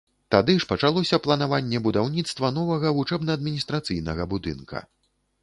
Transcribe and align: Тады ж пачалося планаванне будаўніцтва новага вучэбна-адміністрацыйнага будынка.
Тады 0.35 0.53
ж 0.61 0.67
пачалося 0.69 1.19
планаванне 1.25 1.81
будаўніцтва 1.89 2.51
новага 2.57 2.95
вучэбна-адміністрацыйнага 3.01 4.29
будынка. 4.35 4.85